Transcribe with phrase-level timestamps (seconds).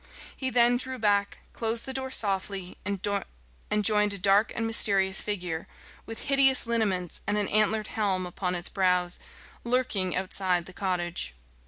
[0.35, 5.67] He then drew back, closed the door softly, and joined a dark and mysterious figure,
[6.07, 9.19] with hideous lineaments and an antlered helm upon its brows,
[9.63, 11.35] lurking outside the cottage.